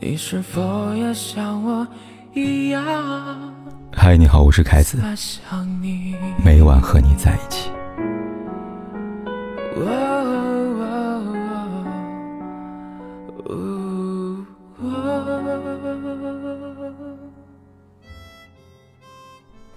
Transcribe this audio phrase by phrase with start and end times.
[0.00, 1.84] 你是否也像我
[2.32, 2.84] 一样？
[3.92, 4.96] 嗨，你好，我是凯子。
[6.44, 7.68] 每晚和你在一起。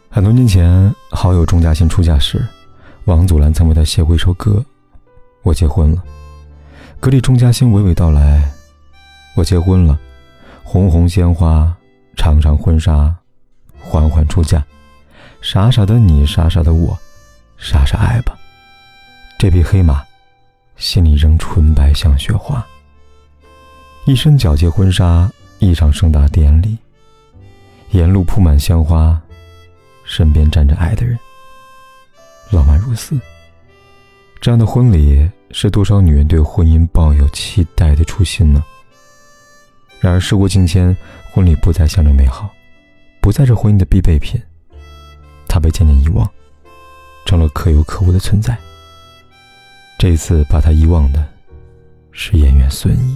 [0.08, 2.46] 很多年前，好友钟嘉欣出嫁时，
[3.06, 4.64] 王祖蓝曾为她写过一首歌
[5.42, 6.04] ：“我结婚了。”
[7.02, 8.52] 歌里钟嘉欣娓娓道来
[9.34, 10.00] ：“我结婚了。”
[10.72, 11.70] 红红鲜花，
[12.16, 13.14] 长长婚纱，
[13.78, 14.64] 缓缓出嫁，
[15.42, 16.98] 傻傻的你，傻傻的我，
[17.58, 18.40] 傻傻爱吧。
[19.38, 20.02] 这匹黑马，
[20.78, 22.66] 心里仍纯白像雪花。
[24.06, 25.30] 一身皎洁婚纱，
[25.60, 26.78] 一场盛大典礼，
[27.90, 29.22] 沿路铺满鲜花，
[30.06, 31.20] 身边站着爱的人，
[32.50, 33.20] 浪漫如斯。
[34.40, 38.64] 这样的婚礼，是多少女人对婚姻抱有期待的初心呢？
[40.02, 40.98] 然而事过境迁，
[41.32, 42.50] 婚礼不再象征美好，
[43.22, 44.42] 不再是婚姻的必备品，
[45.48, 46.28] 它被渐渐遗忘，
[47.24, 48.58] 成了可有可无的存在。
[50.00, 51.24] 这一次把他遗忘的，
[52.12, 53.16] 是演员孙怡。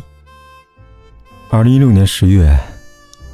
[1.50, 2.55] 二零一六年十月，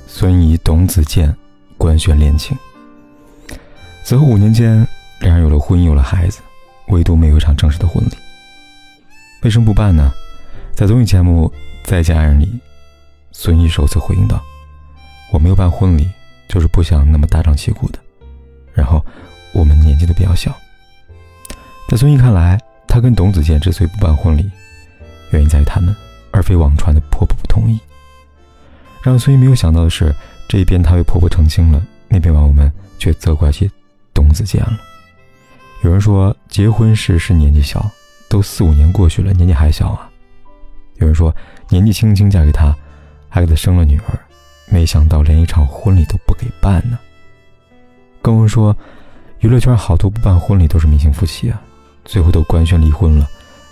[0.07, 1.35] 孙怡、董子健
[1.77, 2.57] 官宣恋情。
[4.05, 4.87] 此后五年间，
[5.19, 6.39] 两人有了婚姻，有了孩子，
[6.87, 8.11] 唯独没有一场正式的婚礼。
[9.43, 10.09] 为什么不办呢？
[10.73, 11.51] 在综艺节目
[11.89, 12.57] 《再见爱人》里。
[13.31, 14.41] 孙怡首次回应道
[15.31, 16.07] ：“我没有办婚礼，
[16.47, 17.99] 就是不想那么大张旗鼓的。
[18.73, 19.03] 然后
[19.53, 20.55] 我们年纪都比较小。
[21.87, 24.49] 在孙怡看来，她跟董子健之所以不办婚礼，
[25.31, 25.95] 原因在于他们，
[26.31, 27.79] 而非网传的婆婆不同意。
[29.01, 30.13] 让孙怡没有想到的是，
[30.47, 33.71] 这一边她为婆婆澄清了，那边网友们却责怪起
[34.13, 34.77] 董子健了。
[35.83, 37.89] 有人说，结婚时是年纪小，
[38.29, 40.09] 都四五年过去了，年纪还小啊。
[40.97, 41.33] 有人说，
[41.69, 42.75] 年纪轻轻嫁给他。”
[43.33, 44.19] 还给他生了女儿，
[44.67, 46.99] 没想到连一场婚礼都不给办呢。
[48.21, 48.75] 更有人说，
[49.39, 51.59] 娱乐圈好多不办婚礼都是明星夫妻啊，
[52.03, 53.25] 最后都官宣离婚了。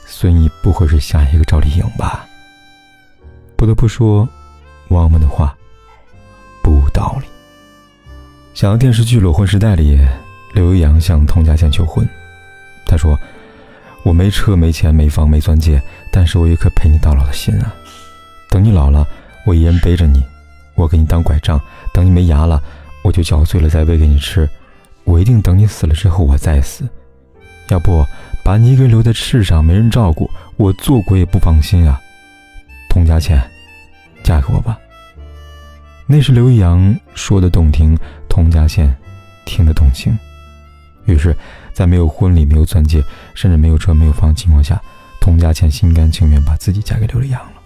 [0.06, 2.25] 孙怡不会是下一个赵丽颖吧？
[3.58, 4.28] 不得不说，
[4.88, 5.53] 网友们的话
[6.64, 7.28] 不无道理。
[8.53, 10.00] 想到电视剧《裸婚时代》里，
[10.53, 12.08] 刘阳向佟佳倩求婚，
[12.86, 13.20] 他说
[14.03, 15.81] ：“我没车没钱没房没钻戒，
[16.14, 17.76] 但是我有一颗陪你到老的心啊，
[18.50, 19.06] 等你老了。”
[19.50, 20.24] 我一人背着你，
[20.76, 21.60] 我给你当拐杖，
[21.92, 22.62] 等你没牙了，
[23.02, 24.48] 我就嚼碎了再喂给你吃。
[25.06, 26.88] 我一定等你死了之后我再死，
[27.70, 28.06] 要不
[28.44, 32.00] 把你一个人留在世上没人照顾，我做鬼也不放心啊。
[32.92, 33.42] 佟佳倩，
[34.24, 34.78] 嫁给我吧。
[36.06, 37.98] 那是刘洋说的动听，
[38.30, 38.96] 佟佳倩
[39.46, 40.16] 听得动情。
[41.06, 41.36] 于是，
[41.74, 44.80] 在没有婚礼、没有钻戒，甚至没有车、没有房的情况下，
[45.20, 47.59] 佟佳倩心甘情愿把自己嫁给刘力扬了。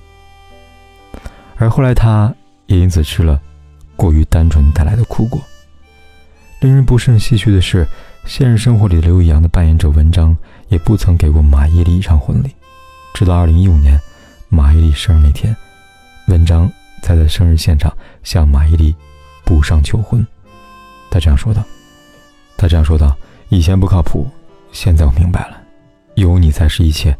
[1.63, 2.33] 而后来，他
[2.65, 3.41] 也因此吃了
[3.95, 5.41] 过于单纯带来的苦果。
[6.59, 7.87] 令人不胜唏嘘的是，
[8.25, 10.35] 现实生活里刘易阳的扮演者文章
[10.67, 12.53] 也不曾给过马伊琍一场婚礼。
[13.13, 13.97] 直到2015年
[14.49, 15.55] 马伊琍生日那天，
[16.27, 16.69] 文章
[17.01, 18.93] 才在生日现场向马伊琍
[19.45, 20.25] 补上求婚。
[21.09, 21.63] 他这样说道
[22.57, 23.15] ：“他这样说道，
[23.47, 24.27] 以前不靠谱，
[24.73, 25.61] 现在我明白了，
[26.15, 27.17] 有你才是一切，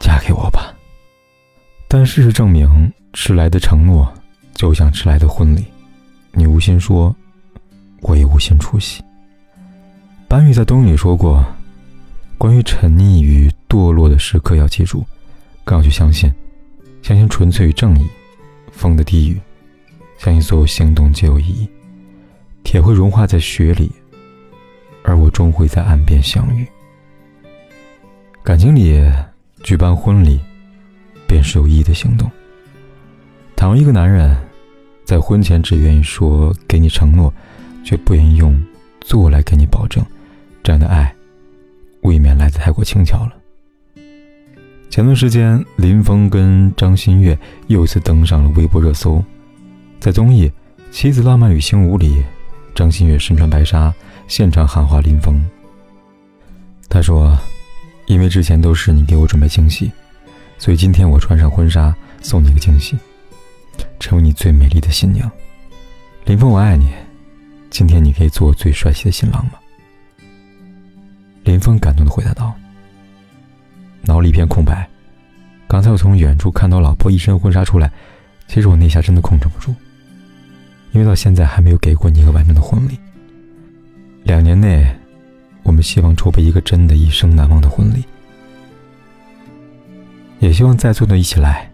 [0.00, 0.72] 嫁给我吧。”
[1.86, 4.12] 但事实证明，迟来的承诺
[4.54, 5.64] 就像迟来的婚礼，
[6.32, 7.14] 你无心说，
[8.00, 9.02] 我也无心出席。
[10.28, 11.44] 班宇在冬里说过，
[12.38, 15.04] 关于沉溺与堕落的时刻，要记住，
[15.62, 16.32] 更要去相信，
[17.02, 18.06] 相信纯粹与正义，
[18.70, 19.40] 风的低语，
[20.18, 21.68] 相信所有行动皆有意义。
[22.64, 23.92] 铁会融化在雪里，
[25.04, 26.66] 而我终会在岸边相遇。
[28.42, 29.02] 感情里
[29.62, 30.40] 举办婚礼。
[31.32, 32.30] 便是有意义的行动。
[33.62, 34.36] 倘若一个男人
[35.04, 37.32] 在婚前只愿意说给你承诺，
[37.84, 38.60] 却不愿意用
[39.00, 40.04] 做来给你保证，
[40.64, 41.14] 这样的爱
[42.00, 43.32] 未免来得太过轻巧了。
[44.90, 49.24] 前段时间，林峰跟张馨月又一次登上了微博热搜。
[50.00, 50.48] 在综艺
[50.90, 52.20] 《妻子浪漫旅行五》里，
[52.74, 53.94] 张馨月身穿白纱，
[54.26, 55.40] 现场喊话林峰。
[56.88, 57.38] 他说
[58.06, 59.92] ：“因为之前都是你给我准备惊喜。”
[60.58, 62.96] 所以今天我穿上婚纱，送你个惊喜，
[63.98, 65.30] 成为你最美丽的新娘。
[66.24, 66.90] 林峰，我爱你。
[67.70, 69.52] 今天你可以做我最帅气的新郎吗？
[71.44, 72.54] 林峰感动的回答道。
[74.02, 74.88] 脑里一片空白。
[75.66, 77.90] 刚才我从远处看到老婆一身婚纱出来，
[78.46, 79.74] 其实我那下真的控制不住，
[80.92, 82.98] 因为到现在还没有给过你一个完整的婚礼。
[84.22, 84.86] 两年内，
[85.62, 88.04] 我们希望筹备一个真的一生难忘的婚礼。
[90.40, 91.70] 也希望在座的一起来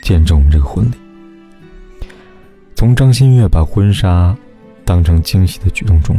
[0.00, 0.94] 见证我们这个婚礼，
[2.82, 4.36] 从张馨月把婚纱
[4.84, 6.18] 当成惊喜的举动中，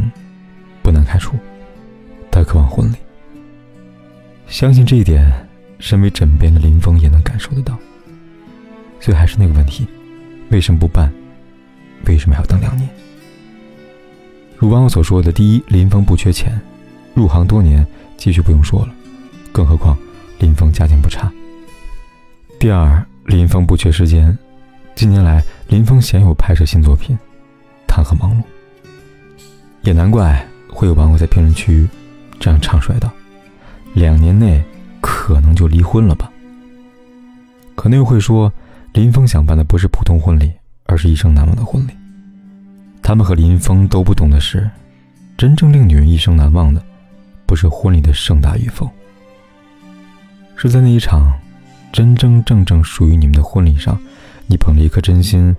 [0.82, 1.36] 不难看出，
[2.30, 2.96] 她渴望婚礼。
[4.46, 5.30] 相信这一点，
[5.78, 7.78] 身为枕边的林峰也能感受得到。
[8.98, 9.86] 所以还是那个问题，
[10.52, 11.12] 为什么不办？
[12.06, 12.88] 为什么要等两年？
[14.56, 16.58] 如网友所说的，第一，林峰不缺钱，
[17.12, 18.94] 入行多年，积蓄不用说了，
[19.52, 19.94] 更何况
[20.38, 21.30] 林峰家境不差。
[22.58, 24.38] 第二，林峰不缺时间，
[24.94, 27.18] 近年来林峰鲜有拍摄新作品，
[27.86, 28.42] 谈何忙碌？
[29.82, 31.88] 也难怪会有网友在评论区
[32.38, 33.10] 这样唱衰道
[33.94, 34.62] ：“两年内
[35.00, 36.30] 可能就离婚了吧？”
[37.74, 38.52] 可能又会说，
[38.92, 40.52] 林峰想办的不是普通婚礼，
[40.84, 41.90] 而是一生难忘的婚礼。
[43.02, 44.70] 他们和林峰都不懂的是，
[45.36, 46.82] 真正令女人一生难忘的，
[47.46, 48.88] 不是婚礼的盛大与否，
[50.56, 51.32] 是在那一场
[51.92, 54.00] 真真正正属于你们的婚礼上，
[54.46, 55.54] 你捧着一颗真心，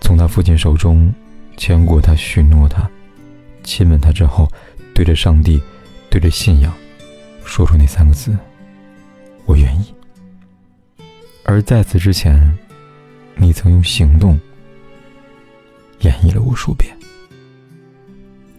[0.00, 1.12] 从他父亲手中
[1.56, 2.88] 牵过他，许诺他，
[3.62, 4.48] 亲吻他之后，
[4.94, 5.60] 对着上帝，
[6.10, 6.72] 对着信仰，
[7.44, 8.36] 说出那三个字
[9.46, 9.94] ：“我愿意。”
[11.44, 12.58] 而在此之前，
[13.36, 14.38] 你曾用行动。
[16.00, 16.96] 演绎了无数遍。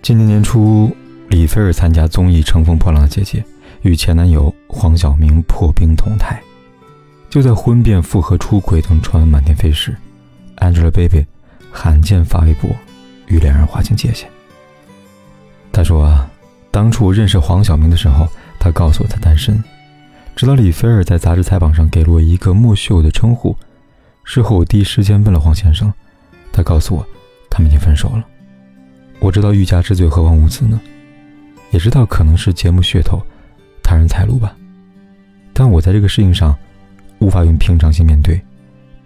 [0.03, 0.95] 今年年初，
[1.27, 3.39] 李菲儿参加综艺《乘风破浪的姐姐》，
[3.81, 6.39] 与前男友黄晓明破冰同台。
[7.31, 9.95] 就在婚变、复合、出轨等传闻满天飞时
[10.57, 11.25] ，Angelababy
[11.71, 12.69] 罕见发微博，
[13.27, 14.29] 与两人划清界限。
[15.71, 16.29] 她说：“啊
[16.71, 18.27] 当初认识黄晓明的时候，
[18.59, 19.63] 他告诉我他单身。
[20.35, 23.55] 直到李菲儿在杂志采访上给了我一个木秀的称呼，
[24.25, 25.91] 事后我第一时间问了黄先生，
[26.51, 27.07] 他告诉我。”
[27.49, 28.25] 他们已经分手了。
[29.19, 30.79] 我知道欲加之罪，何患无辞呢？
[31.71, 33.21] 也知道可能是节目噱头，
[33.81, 34.53] 他人财路吧。
[35.53, 36.57] 但我在这个事情上，
[37.21, 38.41] 无法用平常心面对，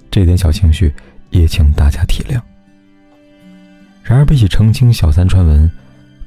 [0.09, 0.91] 这点小情绪
[1.29, 2.41] 也请大家体谅。
[4.01, 5.69] 然而比起澄清小三传闻，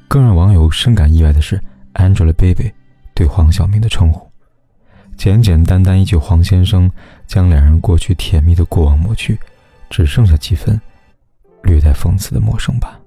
[0.06, 1.60] 更让网友深感意外的是
[1.94, 2.70] Angelababy
[3.14, 4.30] 对黄晓明的称呼，
[5.16, 6.90] 简简单单一句“黄先生”，
[7.26, 9.38] 将两人过去甜蜜的过往抹去，
[9.88, 10.80] 只剩下几分。
[11.62, 12.98] 略带讽刺的陌生吧。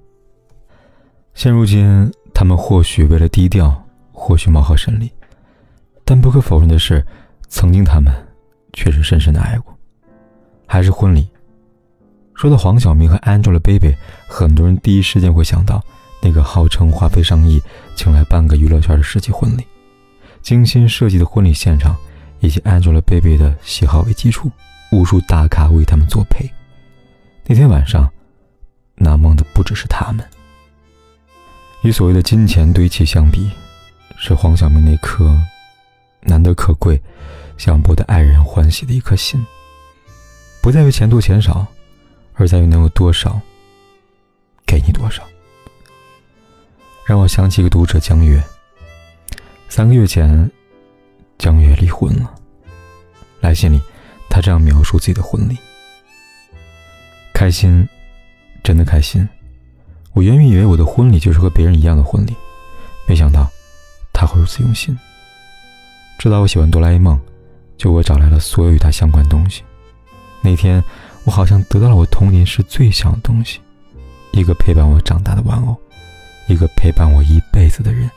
[1.33, 3.81] 现如今，他们或许为了低调，
[4.11, 5.09] 或许貌合神离，
[6.03, 7.03] 但不可否认的是，
[7.47, 8.13] 曾经他们
[8.73, 9.77] 确实深深的爱过。
[10.65, 11.27] 还是婚礼，
[12.33, 13.95] 说到黄晓明和 Angelababy，
[14.27, 15.83] 很多人第一时间会想到
[16.21, 17.61] 那个号称花费上亿，
[17.95, 19.65] 请来半个娱乐圈的世纪婚礼，
[20.41, 21.95] 精心设计的婚礼现场，
[22.39, 24.51] 以及 Angelababy 的喜好为基础，
[24.91, 26.49] 无数大咖为他们作陪。
[27.45, 28.09] 那天晚上。
[28.97, 30.23] 难忘的不只是他们，
[31.81, 33.49] 与所谓的金钱堆砌相比，
[34.15, 35.35] 是黄晓明那颗
[36.21, 37.01] 难得可贵、
[37.61, 39.45] 想博得爱人欢喜的一颗心。
[40.63, 41.63] 不在于钱多钱少，
[42.33, 43.39] 而在于能有多少，
[44.65, 45.21] 给你多少。
[47.05, 48.43] 让我想起一个读者江月。
[49.69, 50.49] 三个月前，
[51.37, 52.33] 江月离婚了。
[53.39, 53.79] 来信里，
[54.27, 55.55] 他这样描述自己的婚礼：
[57.31, 57.87] 开心。
[58.63, 59.27] 真的开心，
[60.13, 62.35] 我原本以为我的婚礼就是和别人一样的婚礼，
[63.07, 63.47] 没想到
[64.11, 64.97] 他会如此用心。
[66.17, 67.19] 知道我喜欢哆啦 A 梦，
[67.81, 69.63] 就我找来了所有与他相关东西。
[70.39, 70.83] 那天，
[71.23, 73.59] 我好像得到了我童年时最想的东西：
[74.33, 75.75] 一个陪伴我长大的玩偶，
[76.45, 78.07] 一个陪伴我一辈子的人。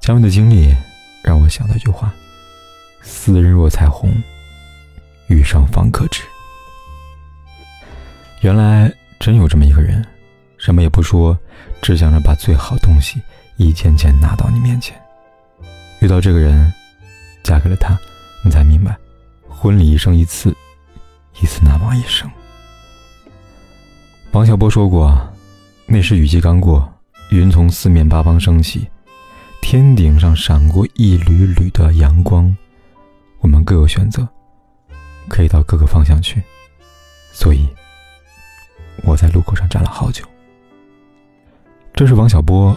[0.00, 0.74] 江月的经历
[1.22, 2.10] 让我想到一句话
[3.04, 4.10] ：“斯人若彩虹，
[5.28, 6.22] 遇上方可知。”
[8.40, 10.02] 原来真有这么一个人，
[10.56, 11.38] 什么也不说，
[11.82, 13.20] 只想着把最好东西
[13.58, 14.98] 一件件拿到你面前。
[16.00, 16.72] 遇到这个人，
[17.46, 17.96] 嫁给了他，
[18.44, 18.96] 你才明白，
[19.48, 20.52] 婚礼一生一次，
[21.40, 22.28] 一次难忘一生。
[24.32, 25.16] 王小波说过，
[25.86, 26.92] 那时雨季刚过，
[27.30, 28.88] 云从四面八方升起，
[29.62, 32.54] 天顶上闪过一缕缕的阳光，
[33.38, 34.26] 我们各有选择，
[35.28, 36.42] 可以到各个方向去，
[37.32, 37.68] 所以。
[39.04, 40.24] 我在路口上站了好久。
[41.92, 42.76] 这是王小波，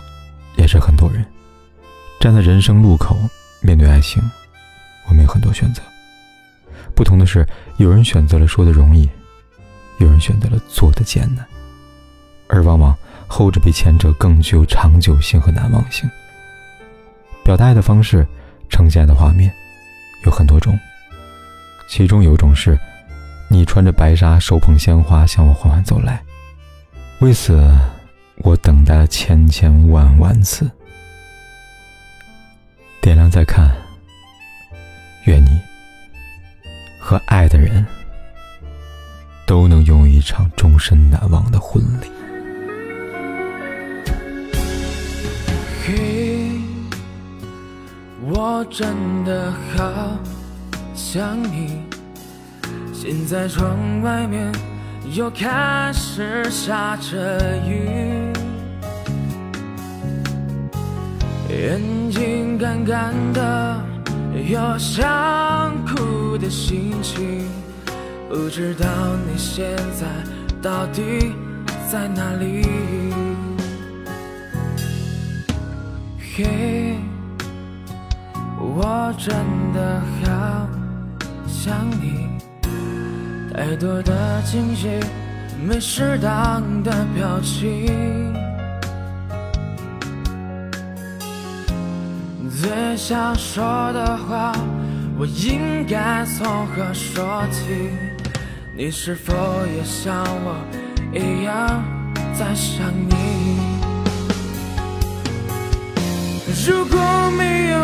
[0.58, 1.26] 也是很多人
[2.20, 3.18] 站在人生路口
[3.62, 4.22] 面对爱情，
[5.10, 5.82] 我们有很多选择。
[6.96, 7.48] 不同的是，
[7.78, 9.10] 有人选择了说的容易，
[9.98, 11.46] 有人选择了做的艰难，
[12.48, 12.96] 而往往
[13.28, 16.10] 后者比前者更具有长久性和难忘性。
[17.44, 18.28] 表达爱的方式，
[18.70, 19.54] 呈现的画面
[20.26, 20.78] 有很多种，
[21.90, 22.78] 其中有一种是。
[23.52, 26.24] 你穿着白纱，手捧鲜花向我缓缓走来，
[27.18, 27.60] 为此，
[28.44, 30.70] 我等待了千千万万次。
[33.02, 33.76] 点亮再看，
[35.30, 35.62] 愿你
[37.00, 37.86] 和爱的人
[39.46, 42.08] 都能拥有一场终身难忘的婚礼。
[45.86, 46.50] 嘿，
[48.32, 50.18] 我真的好
[50.96, 51.80] 想你。
[52.92, 54.52] 现在窗外面
[55.14, 58.34] 又开始下着雨，
[61.50, 63.69] 眼睛干干的，
[64.50, 67.48] 有想哭的心情。
[68.28, 68.88] 不知道
[69.28, 70.08] 你现在
[70.60, 71.34] 到底
[71.88, 72.66] 在哪里？
[76.36, 76.98] 嘿，
[78.58, 79.36] 我真
[79.72, 80.68] 的好
[81.46, 82.28] 想你。
[83.54, 84.88] 太多的惊喜，
[85.64, 88.39] 没适当的表情。
[92.62, 93.64] 最想说
[93.94, 94.52] 的话，
[95.18, 97.90] 我应该从何说起？
[98.76, 99.34] 你是否
[99.78, 100.56] 也像我
[101.14, 101.82] 一样
[102.34, 103.16] 在想你？
[106.68, 107.00] 如果
[107.38, 107.78] 没有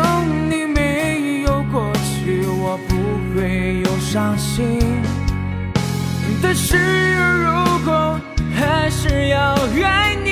[0.50, 2.94] 你，没有过去，我不
[3.34, 4.78] 会有伤心。
[6.42, 6.76] 但是
[7.16, 8.20] 如果
[8.54, 10.25] 还是要爱你，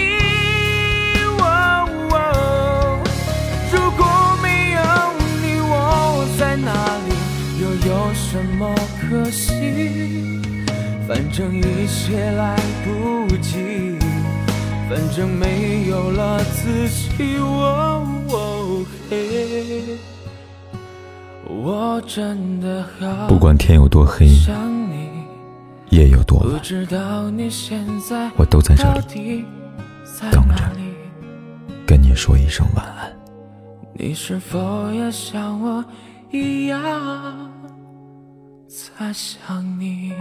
[7.86, 9.52] 有什么可惜？
[11.06, 13.98] 反正一切来不及，
[14.88, 17.38] 反正没有了自己。
[21.46, 24.26] 我真的好不管天有多黑，
[25.90, 26.60] 夜有多晚，
[28.36, 29.44] 我都在这里
[30.30, 30.56] 等着，
[31.86, 33.12] 跟你说一声晚安。
[33.94, 35.84] 你是否也像我
[36.34, 37.48] 一样？
[38.66, 40.12] 在想你。